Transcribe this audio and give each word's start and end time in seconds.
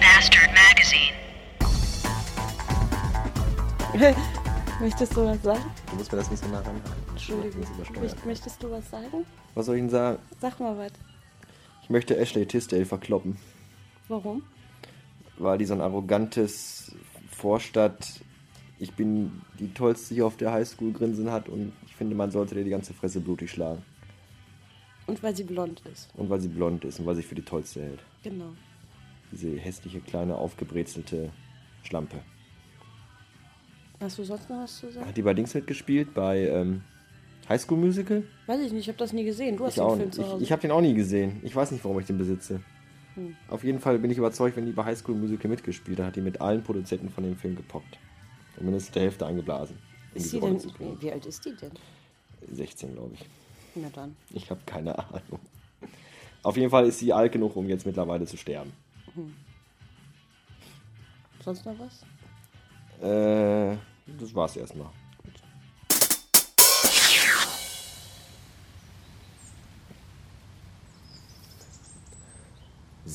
Bastard 0.00 0.50
Magazine. 0.52 1.14
Möchtest 4.80 5.16
du 5.16 5.24
was 5.24 5.42
sagen? 5.42 5.64
Du 5.90 5.96
musst 5.96 6.12
mir 6.12 6.18
das 6.18 6.30
nicht 6.30 6.44
so 6.44 6.50
nah 6.50 6.58
ranhalten. 6.58 6.82
Entschuldigung. 7.08 7.64
Möchtest 8.26 8.62
du 8.62 8.70
was 8.70 8.90
sagen? 8.90 9.24
Was 9.54 9.64
soll 9.66 9.76
ich 9.76 9.82
denn 9.82 9.90
sagen? 9.90 10.18
Sag 10.38 10.60
mal 10.60 10.76
was. 10.76 10.92
Ich 11.82 11.88
möchte 11.88 12.18
Ashley 12.18 12.44
Tisdale 12.44 12.84
verkloppen, 12.84 13.38
Warum? 14.08 14.42
weil 15.38 15.56
die 15.56 15.64
so 15.64 15.72
ein 15.72 15.80
arrogantes 15.80 16.94
Vorstadt, 17.30 18.20
ich 18.78 18.92
bin 18.94 19.40
die 19.58 19.72
tollste 19.72 20.14
hier 20.14 20.26
auf 20.26 20.36
der 20.36 20.52
Highschool 20.52 20.92
grinsen 20.92 21.30
hat 21.30 21.48
und 21.48 21.72
finde, 21.96 22.14
man 22.14 22.30
sollte 22.30 22.54
dir 22.54 22.64
die 22.64 22.70
ganze 22.70 22.94
Fresse 22.94 23.20
blutig 23.20 23.50
schlagen. 23.50 23.82
Und 25.06 25.22
weil 25.22 25.34
sie 25.36 25.44
blond 25.44 25.82
ist. 25.92 26.08
Und 26.14 26.30
weil 26.30 26.40
sie 26.40 26.48
blond 26.48 26.84
ist 26.84 26.98
und 26.98 27.06
weil 27.06 27.14
sie 27.14 27.20
sich 27.22 27.28
für 27.28 27.34
die 27.36 27.42
tollste 27.44 27.82
hält. 27.82 28.00
Genau. 28.22 28.52
Diese 29.32 29.56
hässliche, 29.56 30.00
kleine, 30.00 30.36
aufgebrezelte 30.36 31.30
Schlampe. 31.82 32.18
Hast 34.00 34.18
du 34.18 34.24
sonst 34.24 34.50
noch 34.50 34.58
was 34.62 34.78
zu 34.78 34.90
sagen? 34.92 35.06
Hat 35.06 35.16
die 35.16 35.22
bei 35.22 35.32
Dings 35.34 35.54
mitgespielt? 35.54 36.12
Bei 36.12 36.46
ähm, 36.48 36.82
Highschool 37.48 37.78
Musical? 37.78 38.24
Weiß 38.46 38.60
ich 38.60 38.72
nicht, 38.72 38.82
ich 38.82 38.88
habe 38.88 38.98
das 38.98 39.12
nie 39.12 39.24
gesehen. 39.24 39.56
Du 39.56 39.64
hast 39.64 39.72
Ich 39.72 39.76
den 39.76 39.84
auch 39.84 39.94
Film 39.96 40.04
nicht. 40.06 40.14
zu 40.14 40.20
Ich, 40.22 40.26
Hause. 40.28 40.44
ich 40.44 40.52
habe 40.52 40.62
den 40.62 40.70
auch 40.70 40.80
nie 40.80 40.94
gesehen. 40.94 41.40
Ich 41.44 41.54
weiß 41.56 41.70
nicht, 41.70 41.84
warum 41.84 41.98
ich 42.00 42.06
den 42.06 42.18
besitze. 42.18 42.60
Hm. 43.14 43.34
Auf 43.48 43.64
jeden 43.64 43.78
Fall 43.80 43.98
bin 43.98 44.10
ich 44.10 44.18
überzeugt, 44.18 44.56
wenn 44.56 44.66
die 44.66 44.72
bei 44.72 44.84
Highschool 44.84 45.14
Musical 45.14 45.48
mitgespielt 45.50 45.98
hat, 45.98 46.06
hat 46.06 46.16
die 46.16 46.20
mit 46.20 46.40
allen 46.40 46.62
Produzenten 46.62 47.08
von 47.08 47.24
dem 47.24 47.36
Film 47.36 47.56
gepoppt. 47.56 47.98
Und 48.58 48.64
mindestens 48.66 48.92
der 48.92 49.02
Hälfte 49.02 49.24
eingeblasen. 49.26 49.78
Ist 50.16 50.34
Rolle 50.34 50.58
denn, 50.58 51.00
wie 51.00 51.12
alt 51.12 51.26
ist 51.26 51.44
die 51.44 51.54
denn? 51.54 51.72
16, 52.52 52.92
glaube 52.92 53.14
ich. 53.14 53.24
Na 53.74 53.88
dann. 53.90 54.16
Ich 54.30 54.50
habe 54.50 54.60
keine 54.66 54.98
Ahnung. 54.98 55.40
Auf 56.42 56.56
jeden 56.56 56.70
Fall 56.70 56.86
ist 56.86 56.98
sie 56.98 57.12
alt 57.12 57.32
genug, 57.32 57.56
um 57.56 57.68
jetzt 57.68 57.86
mittlerweile 57.86 58.26
zu 58.26 58.36
sterben. 58.36 58.72
Sonst 61.44 61.64
noch 61.64 61.76
was? 61.78 62.02
Äh, 63.02 63.76
das 64.18 64.34
war's 64.34 64.56
erstmal. 64.56 64.90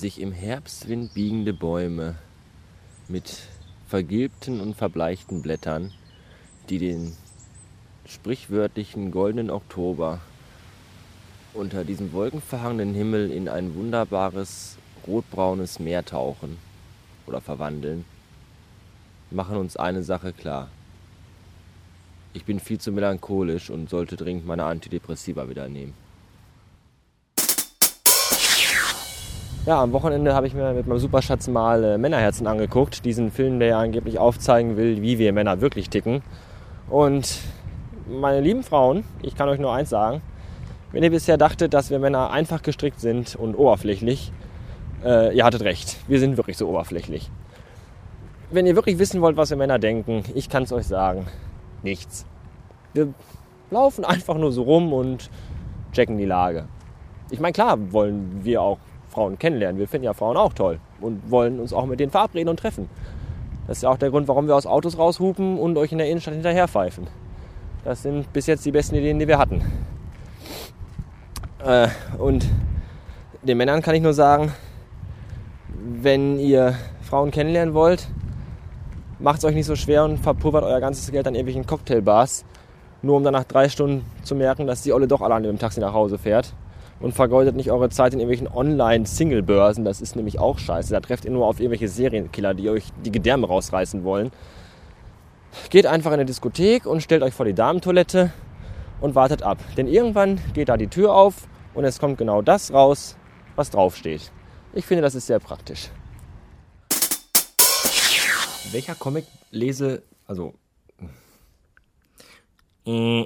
sich 0.01 0.19
im 0.19 0.31
Herbstwind 0.31 1.13
biegende 1.13 1.53
Bäume 1.53 2.15
mit 3.07 3.43
vergilbten 3.87 4.59
und 4.59 4.73
verbleichten 4.73 5.43
Blättern, 5.43 5.93
die 6.71 6.79
den 6.79 7.11
sprichwörtlichen 8.05 9.11
goldenen 9.11 9.49
Oktober 9.49 10.21
unter 11.53 11.83
diesem 11.83 12.13
wolkenverhangenen 12.13 12.95
Himmel 12.95 13.29
in 13.29 13.49
ein 13.49 13.75
wunderbares 13.75 14.77
rotbraunes 15.05 15.79
Meer 15.79 16.05
tauchen 16.05 16.57
oder 17.27 17.41
verwandeln, 17.41 18.05
machen 19.31 19.57
uns 19.57 19.75
eine 19.75 20.01
Sache 20.01 20.31
klar. 20.31 20.69
Ich 22.33 22.45
bin 22.45 22.61
viel 22.61 22.79
zu 22.79 22.93
melancholisch 22.93 23.69
und 23.69 23.89
sollte 23.89 24.15
dringend 24.15 24.45
meine 24.45 24.63
Antidepressiva 24.63 25.49
wieder 25.49 25.67
nehmen. 25.67 25.93
Ja, 29.65 29.83
am 29.83 29.91
Wochenende 29.91 30.33
habe 30.33 30.47
ich 30.47 30.53
mir 30.53 30.73
mit 30.73 30.87
meinem 30.87 30.99
Superschatz 30.99 31.47
mal 31.49 31.83
äh, 31.83 31.97
Männerherzen 31.97 32.47
angeguckt. 32.47 33.05
Diesen 33.05 33.29
Film, 33.29 33.59
der 33.59 33.67
ja 33.67 33.79
angeblich 33.79 34.17
aufzeigen 34.17 34.75
will, 34.77 35.01
wie 35.01 35.19
wir 35.19 35.33
Männer 35.33 35.61
wirklich 35.61 35.89
ticken. 35.89 36.23
Und 36.91 37.39
meine 38.05 38.41
lieben 38.41 38.63
Frauen, 38.63 39.05
ich 39.21 39.35
kann 39.35 39.47
euch 39.47 39.59
nur 39.59 39.73
eins 39.73 39.89
sagen. 39.89 40.21
Wenn 40.91 41.03
ihr 41.03 41.09
bisher 41.09 41.37
dachtet, 41.37 41.73
dass 41.73 41.89
wir 41.89 41.99
Männer 41.99 42.31
einfach 42.31 42.61
gestrickt 42.61 42.99
sind 42.99 43.37
und 43.37 43.55
oberflächlich, 43.55 44.33
äh, 45.01 45.33
ihr 45.33 45.45
hattet 45.45 45.61
recht. 45.61 45.97
Wir 46.09 46.19
sind 46.19 46.35
wirklich 46.35 46.57
so 46.57 46.67
oberflächlich. 46.67 47.31
Wenn 48.51 48.65
ihr 48.65 48.75
wirklich 48.75 48.99
wissen 48.99 49.21
wollt, 49.21 49.37
was 49.37 49.49
wir 49.51 49.55
Männer 49.55 49.79
denken, 49.79 50.25
ich 50.35 50.49
kann 50.49 50.63
es 50.63 50.73
euch 50.73 50.85
sagen. 50.85 51.27
Nichts. 51.81 52.25
Wir 52.93 53.13
laufen 53.69 54.03
einfach 54.03 54.35
nur 54.35 54.51
so 54.51 54.63
rum 54.63 54.91
und 54.91 55.29
checken 55.93 56.17
die 56.17 56.25
Lage. 56.25 56.67
Ich 57.29 57.39
meine, 57.39 57.53
klar 57.53 57.93
wollen 57.93 58.41
wir 58.43 58.61
auch 58.61 58.79
Frauen 59.07 59.39
kennenlernen. 59.39 59.79
Wir 59.79 59.87
finden 59.87 60.05
ja 60.05 60.13
Frauen 60.13 60.35
auch 60.35 60.51
toll 60.51 60.81
und 60.99 61.31
wollen 61.31 61.61
uns 61.61 61.71
auch 61.71 61.85
mit 61.85 62.01
denen 62.01 62.11
verabreden 62.11 62.49
und 62.49 62.59
treffen. 62.59 62.89
Das 63.67 63.77
ist 63.77 63.83
ja 63.83 63.89
auch 63.89 63.97
der 63.97 64.09
Grund, 64.09 64.27
warum 64.27 64.47
wir 64.47 64.55
aus 64.55 64.65
Autos 64.65 64.97
raushupen 64.97 65.57
und 65.57 65.77
euch 65.77 65.91
in 65.91 65.97
der 65.97 66.07
Innenstadt 66.07 66.33
hinterherpfeifen. 66.33 67.07
Das 67.83 68.03
sind 68.03 68.31
bis 68.33 68.47
jetzt 68.47 68.65
die 68.65 68.71
besten 68.71 68.95
Ideen, 68.95 69.19
die 69.19 69.27
wir 69.27 69.37
hatten. 69.37 69.61
Äh, 71.63 71.87
und 72.17 72.45
den 73.43 73.57
Männern 73.57 73.81
kann 73.81 73.95
ich 73.95 74.01
nur 74.01 74.13
sagen, 74.13 74.51
wenn 75.67 76.39
ihr 76.39 76.75
Frauen 77.01 77.31
kennenlernen 77.31 77.73
wollt, 77.73 78.07
macht 79.19 79.39
es 79.39 79.45
euch 79.45 79.55
nicht 79.55 79.65
so 79.65 79.75
schwer 79.75 80.03
und 80.03 80.17
verpulvert 80.17 80.63
euer 80.63 80.79
ganzes 80.79 81.11
Geld 81.11 81.27
an 81.27 81.35
irgendwelchen 81.35 81.65
Cocktailbars, 81.65 82.45
nur 83.01 83.17
um 83.17 83.23
dann 83.23 83.33
nach 83.33 83.43
drei 83.43 83.69
Stunden 83.69 84.05
zu 84.23 84.35
merken, 84.35 84.67
dass 84.67 84.81
die 84.83 84.93
Olle 84.93 85.07
doch 85.07 85.21
alleine 85.21 85.47
mit 85.47 85.57
dem 85.57 85.59
Taxi 85.59 85.79
nach 85.79 85.93
Hause 85.93 86.17
fährt. 86.17 86.53
Und 87.01 87.13
vergeudet 87.13 87.55
nicht 87.55 87.71
eure 87.71 87.89
Zeit 87.89 88.13
in 88.13 88.19
irgendwelchen 88.19 88.47
Online-Single-Börsen, 88.47 89.83
das 89.83 90.01
ist 90.01 90.15
nämlich 90.15 90.37
auch 90.37 90.59
scheiße. 90.59 90.93
Da 90.93 90.99
trefft 90.99 91.25
ihr 91.25 91.31
nur 91.31 91.47
auf 91.47 91.59
irgendwelche 91.59 91.87
Serienkiller, 91.87 92.53
die 92.53 92.69
euch 92.69 92.85
die 93.03 93.11
Gedärme 93.11 93.47
rausreißen 93.47 94.03
wollen. 94.03 94.31
Geht 95.71 95.87
einfach 95.87 96.11
in 96.11 96.15
eine 96.15 96.25
Diskothek 96.25 96.85
und 96.85 97.01
stellt 97.01 97.23
euch 97.23 97.33
vor 97.33 97.45
die 97.45 97.55
Damentoilette 97.55 98.31
und 99.01 99.15
wartet 99.15 99.41
ab. 99.41 99.57
Denn 99.77 99.87
irgendwann 99.87 100.39
geht 100.53 100.69
da 100.69 100.77
die 100.77 100.87
Tür 100.87 101.15
auf 101.15 101.47
und 101.73 101.85
es 101.85 101.99
kommt 101.99 102.19
genau 102.19 102.43
das 102.43 102.71
raus, 102.71 103.17
was 103.55 103.71
draufsteht. 103.71 104.31
Ich 104.73 104.85
finde, 104.85 105.01
das 105.01 105.15
ist 105.15 105.27
sehr 105.27 105.39
praktisch. 105.39 105.89
Welcher 108.71 108.95
Comic 108.95 109.25
lese, 109.49 110.03
also 110.27 110.53
äh, 112.85 113.25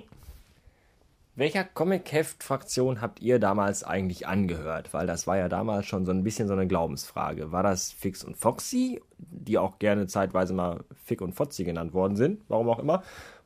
welcher 1.36 1.64
Comic-Heft-Fraktion 1.64 3.02
habt 3.02 3.22
ihr 3.22 3.40
damals 3.40 3.84
eigentlich 3.84 4.28
angehört? 4.28 4.94
Weil 4.94 5.06
das 5.06 5.28
war 5.28 5.38
ja 5.38 5.50
damals 5.50 5.86
schon 5.86 6.06
so 6.06 6.12
ein 6.12 6.24
bisschen 6.24 6.48
so 6.48 6.54
eine 6.54 6.68
Glaubensfrage. 6.68 7.52
War 7.52 7.64
das 7.64 7.92
Fix 7.92 8.24
und 8.24 8.38
Foxy, 8.38 9.02
die 9.18 9.58
auch 9.58 9.80
gerne 9.80 10.08
zeitweise 10.08 10.54
mal 10.54 10.84
Fick 11.04 11.22
und 11.22 11.34
Fotzi 11.34 11.64
genannt 11.64 11.94
worden 11.94 12.16
sind, 12.16 12.42
warum 12.48 12.70
auch 12.70 12.80
immer? 12.80 13.04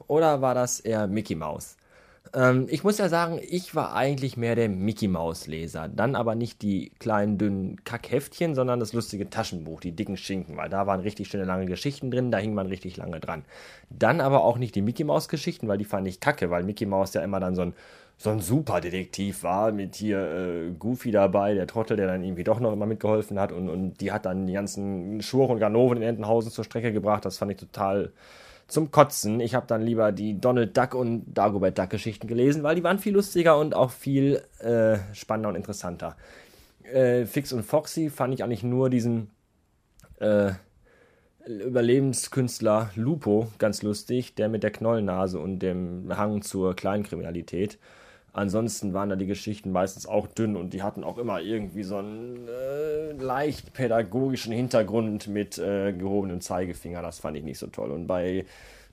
Oder 0.07 0.41
war 0.41 0.53
das 0.53 0.79
eher 0.79 1.07
Mickey 1.07 1.35
Mouse? 1.35 1.77
Ähm, 2.33 2.67
ich 2.69 2.83
muss 2.83 2.97
ja 2.97 3.09
sagen, 3.09 3.39
ich 3.47 3.75
war 3.75 3.95
eigentlich 3.95 4.37
mehr 4.37 4.55
der 4.55 4.69
Mickey 4.69 5.07
Mouse-Leser. 5.07 5.87
Dann 5.87 6.15
aber 6.15 6.35
nicht 6.35 6.61
die 6.61 6.91
kleinen, 6.99 7.37
dünnen 7.37 7.83
Kackheftchen, 7.83 8.55
sondern 8.55 8.79
das 8.79 8.93
lustige 8.93 9.29
Taschenbuch, 9.29 9.79
die 9.79 9.91
dicken 9.91 10.17
Schinken, 10.17 10.57
weil 10.57 10.69
da 10.69 10.87
waren 10.87 10.99
richtig 11.01 11.29
schöne 11.29 11.45
lange 11.45 11.65
Geschichten 11.65 12.11
drin, 12.11 12.31
da 12.31 12.37
hing 12.37 12.53
man 12.53 12.67
richtig 12.67 12.97
lange 12.97 13.19
dran. 13.19 13.45
Dann 13.89 14.21
aber 14.21 14.43
auch 14.43 14.57
nicht 14.57 14.75
die 14.75 14.81
Mickey 14.81 15.03
Mouse-Geschichten, 15.03 15.67
weil 15.67 15.77
die 15.77 15.85
fand 15.85 16.07
ich 16.07 16.19
kacke, 16.19 16.49
weil 16.49 16.63
Mickey 16.63 16.85
Mouse 16.85 17.13
ja 17.13 17.21
immer 17.21 17.39
dann 17.39 17.55
so 17.55 17.61
ein, 17.63 17.73
so 18.17 18.29
ein 18.29 18.41
Superdetektiv 18.41 19.43
war, 19.43 19.71
mit 19.71 19.95
hier 19.95 20.19
äh, 20.19 20.71
Goofy 20.77 21.11
dabei, 21.11 21.53
der 21.53 21.67
Trottel, 21.67 21.97
der 21.97 22.07
dann 22.07 22.23
irgendwie 22.23 22.43
doch 22.43 22.59
noch 22.59 22.73
immer 22.73 22.85
mitgeholfen 22.85 23.39
hat 23.39 23.51
und, 23.51 23.69
und 23.69 24.01
die 24.01 24.11
hat 24.11 24.25
dann 24.25 24.45
die 24.45 24.53
ganzen 24.53 25.21
Schwur 25.21 25.49
und 25.49 25.59
Ganoven 25.59 25.97
in 25.97 26.03
Entenhausen 26.03 26.51
zur 26.51 26.65
Strecke 26.65 26.91
gebracht. 26.91 27.25
Das 27.25 27.37
fand 27.37 27.51
ich 27.51 27.57
total 27.57 28.11
zum 28.69 28.91
Kotzen. 28.91 29.39
Ich 29.39 29.55
habe 29.55 29.67
dann 29.67 29.81
lieber 29.81 30.11
die 30.11 30.39
Donald 30.39 30.77
Duck 30.77 30.95
und 30.95 31.25
Dagobert 31.33 31.77
Duck 31.77 31.89
Geschichten 31.89 32.27
gelesen, 32.27 32.63
weil 32.63 32.75
die 32.75 32.83
waren 32.83 32.99
viel 32.99 33.13
lustiger 33.13 33.57
und 33.57 33.75
auch 33.75 33.91
viel 33.91 34.41
äh, 34.59 34.97
spannender 35.13 35.49
und 35.49 35.55
interessanter. 35.55 36.15
Äh, 36.83 37.25
Fix 37.25 37.51
und 37.51 37.63
Foxy 37.63 38.09
fand 38.09 38.33
ich 38.33 38.43
eigentlich 38.43 38.63
nur 38.63 38.89
diesen 38.89 39.29
äh, 40.19 40.51
Überlebenskünstler 41.47 42.91
Lupo 42.95 43.47
ganz 43.57 43.81
lustig, 43.81 44.35
der 44.35 44.49
mit 44.49 44.61
der 44.61 44.71
Knollennase 44.71 45.39
und 45.39 45.59
dem 45.59 46.15
Hang 46.15 46.41
zur 46.41 46.75
Kleinkriminalität. 46.75 47.79
Ansonsten 48.33 48.93
waren 48.93 49.09
da 49.09 49.15
die 49.15 49.25
Geschichten 49.25 49.71
meistens 49.71 50.05
auch 50.05 50.27
dünn 50.27 50.55
und 50.55 50.73
die 50.73 50.83
hatten 50.83 51.03
auch 51.03 51.17
immer 51.17 51.41
irgendwie 51.41 51.83
so 51.83 51.97
einen 51.97 52.47
äh, 52.47 53.11
leicht 53.13 53.73
pädagogischen 53.73 54.53
Hintergrund 54.53 55.27
mit 55.27 55.57
äh, 55.57 55.93
gehobenem 55.93 56.41
Zeigefinger. 56.41 57.01
Das 57.01 57.19
fand 57.19 57.37
ich 57.37 57.43
nicht 57.43 57.57
so 57.57 57.67
toll. 57.67 57.91
Und 57.91 58.07
bei 58.07 58.45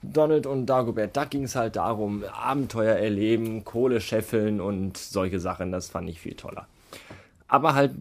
Donald 0.03 0.47
und 0.47 0.67
Dagobert 0.67 1.17
Duck 1.17 1.31
ging 1.31 1.44
es 1.44 1.56
halt 1.56 1.77
darum, 1.77 2.25
Abenteuer 2.25 2.97
erleben, 2.97 3.65
Kohle 3.65 4.00
scheffeln 4.00 4.61
und 4.61 4.97
solche 4.97 5.41
Sachen. 5.41 5.73
Das 5.73 5.88
fand 5.88 6.09
ich 6.09 6.21
viel 6.21 6.35
toller. 6.35 6.67
Aber 7.49 7.75
halt 7.75 7.93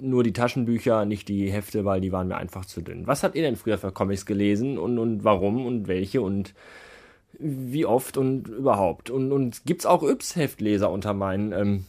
nur 0.00 0.24
die 0.24 0.32
Taschenbücher, 0.32 1.04
nicht 1.04 1.28
die 1.28 1.50
Hefte, 1.50 1.84
weil 1.84 2.00
die 2.00 2.12
waren 2.12 2.28
mir 2.28 2.36
einfach 2.36 2.64
zu 2.64 2.82
dünn. 2.82 3.06
Was 3.06 3.22
habt 3.22 3.36
ihr 3.36 3.42
denn 3.42 3.56
früher 3.56 3.78
für 3.78 3.92
Comics 3.92 4.26
gelesen 4.26 4.78
und, 4.78 4.98
und 4.98 5.24
warum 5.24 5.64
und 5.64 5.86
welche 5.88 6.20
und 6.22 6.54
wie 7.38 7.86
oft 7.86 8.16
und 8.16 8.48
überhaupt? 8.48 9.10
Und, 9.10 9.32
und 9.32 9.64
gibt 9.64 9.82
es 9.82 9.86
auch 9.86 10.02
Yps-Heftleser 10.02 10.90
unter 10.90 11.14
meinen 11.14 11.52
ähm, 11.52 11.86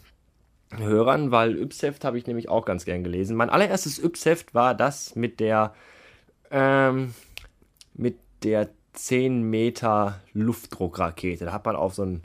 Hörern, 0.75 1.31
weil 1.31 1.57
Yps-Heft 1.57 2.03
habe 2.03 2.17
ich 2.17 2.27
nämlich 2.27 2.49
auch 2.49 2.65
ganz 2.65 2.85
gern 2.85 3.03
gelesen. 3.03 3.35
Mein 3.35 3.49
allererstes 3.49 3.99
Yps-Heft 3.99 4.53
war 4.53 4.73
das 4.73 5.15
mit 5.15 5.39
der 5.39 5.73
ähm, 6.51 7.13
mit 7.93 8.17
der 8.43 8.69
10 8.93 9.43
Meter 9.43 10.21
Luftdruckrakete. 10.33 11.45
Da 11.45 11.53
hat 11.53 11.65
man 11.65 11.75
auf 11.75 11.95
so 11.95 12.03
ein 12.03 12.23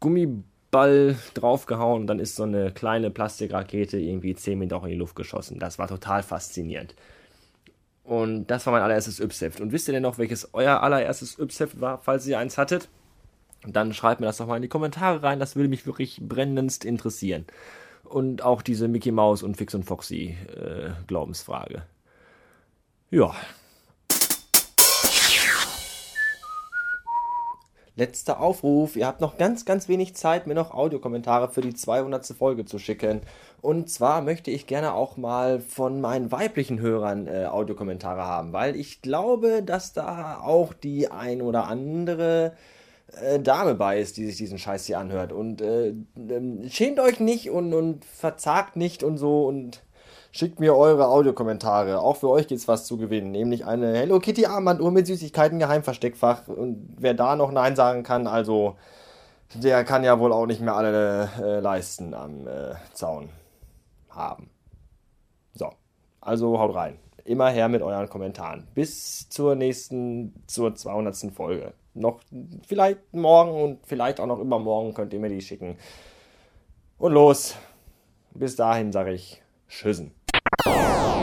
Gummiball 0.00 1.16
draufgehauen 1.34 2.02
und 2.02 2.06
dann 2.06 2.18
ist 2.18 2.36
so 2.36 2.42
eine 2.42 2.72
kleine 2.72 3.10
Plastikrakete 3.10 3.98
irgendwie 3.98 4.34
10 4.34 4.58
Meter 4.58 4.76
auch 4.76 4.84
in 4.84 4.90
die 4.90 4.96
Luft 4.96 5.16
geschossen. 5.16 5.58
Das 5.58 5.78
war 5.78 5.88
total 5.88 6.22
faszinierend. 6.22 6.94
Und 8.04 8.46
das 8.48 8.66
war 8.66 8.72
mein 8.72 8.82
allererstes 8.82 9.18
Yps-Heft. 9.18 9.60
Und 9.60 9.72
wisst 9.72 9.88
ihr 9.88 9.94
denn 9.94 10.02
noch, 10.02 10.18
welches 10.18 10.50
euer 10.52 10.82
allererstes 10.82 11.38
Yps-Heft 11.38 11.80
war, 11.80 11.98
falls 11.98 12.26
ihr 12.26 12.38
eins 12.38 12.58
hattet? 12.58 12.88
Dann 13.66 13.94
schreibt 13.94 14.20
mir 14.20 14.26
das 14.26 14.36
doch 14.36 14.46
mal 14.46 14.56
in 14.56 14.62
die 14.62 14.68
Kommentare 14.68 15.22
rein. 15.22 15.40
Das 15.40 15.56
würde 15.56 15.70
mich 15.70 15.86
wirklich 15.86 16.20
brennendst 16.22 16.84
interessieren. 16.84 17.46
Und 18.04 18.42
auch 18.42 18.60
diese 18.60 18.88
Mickey 18.88 19.10
Mouse 19.10 19.42
und 19.42 19.56
Fix 19.56 19.74
und 19.74 19.84
Foxy 19.84 20.36
äh, 20.54 20.90
Glaubensfrage. 21.06 21.84
Ja. 23.10 23.34
Letzter 27.96 28.40
Aufruf. 28.40 28.96
Ihr 28.96 29.06
habt 29.06 29.20
noch 29.20 29.38
ganz, 29.38 29.64
ganz 29.64 29.88
wenig 29.88 30.16
Zeit, 30.16 30.48
mir 30.48 30.54
noch 30.54 30.72
Audiokommentare 30.72 31.48
für 31.48 31.60
die 31.60 31.74
200. 31.74 32.26
Folge 32.26 32.64
zu 32.64 32.80
schicken. 32.80 33.20
Und 33.60 33.88
zwar 33.88 34.20
möchte 34.20 34.50
ich 34.50 34.66
gerne 34.66 34.94
auch 34.94 35.16
mal 35.16 35.60
von 35.60 36.00
meinen 36.00 36.32
weiblichen 36.32 36.80
Hörern 36.80 37.28
äh, 37.28 37.46
Audiokommentare 37.46 38.24
haben, 38.24 38.52
weil 38.52 38.74
ich 38.74 39.00
glaube, 39.00 39.62
dass 39.62 39.92
da 39.92 40.40
auch 40.40 40.72
die 40.72 41.08
ein 41.08 41.40
oder 41.40 41.68
andere 41.68 42.54
äh, 43.22 43.38
Dame 43.38 43.76
bei 43.76 44.00
ist, 44.00 44.16
die 44.16 44.26
sich 44.26 44.38
diesen 44.38 44.58
Scheiß 44.58 44.86
hier 44.86 44.98
anhört. 44.98 45.32
Und 45.32 45.62
äh, 45.62 45.94
ähm, 46.16 46.68
schämt 46.68 46.98
euch 46.98 47.20
nicht 47.20 47.50
und, 47.50 47.72
und 47.74 48.04
verzagt 48.04 48.74
nicht 48.74 49.04
und 49.04 49.18
so 49.18 49.46
und 49.46 49.83
schickt 50.34 50.58
mir 50.58 50.76
eure 50.76 51.06
Audiokommentare. 51.06 52.00
Auch 52.00 52.16
für 52.16 52.28
euch 52.28 52.48
gibt's 52.48 52.66
was 52.66 52.86
zu 52.86 52.96
gewinnen, 52.96 53.30
nämlich 53.30 53.64
eine 53.64 53.94
Hello 53.94 54.18
Kitty 54.18 54.46
Armbanduhr 54.46 54.90
mit 54.90 55.06
Süßigkeiten 55.06 55.60
Geheimversteckfach. 55.60 56.48
Und 56.48 56.96
wer 56.98 57.14
da 57.14 57.36
noch 57.36 57.52
Nein 57.52 57.76
sagen 57.76 58.02
kann, 58.02 58.26
also 58.26 58.76
der 59.54 59.84
kann 59.84 60.02
ja 60.02 60.18
wohl 60.18 60.32
auch 60.32 60.46
nicht 60.46 60.60
mehr 60.60 60.74
alle 60.74 61.30
äh, 61.40 61.60
leisten 61.60 62.14
am 62.14 62.48
äh, 62.48 62.74
Zaun 62.92 63.28
haben. 64.10 64.50
So, 65.54 65.70
also 66.20 66.58
haut 66.58 66.74
rein. 66.74 66.98
Immer 67.24 67.50
her 67.50 67.68
mit 67.68 67.82
euren 67.82 68.08
Kommentaren. 68.08 68.66
Bis 68.74 69.28
zur 69.28 69.54
nächsten, 69.54 70.34
zur 70.48 70.74
200. 70.74 71.32
Folge. 71.32 71.74
Noch 71.94 72.18
vielleicht 72.66 73.14
morgen 73.14 73.52
und 73.52 73.86
vielleicht 73.86 74.18
auch 74.18 74.26
noch 74.26 74.40
übermorgen 74.40 74.94
könnt 74.94 75.12
ihr 75.12 75.20
mir 75.20 75.28
die 75.28 75.40
schicken. 75.40 75.78
Und 76.98 77.12
los. 77.12 77.54
Bis 78.32 78.56
dahin 78.56 78.90
sage 78.90 79.12
ich 79.12 79.40
Tschüssen. 79.68 80.23
Oh. 80.66 81.13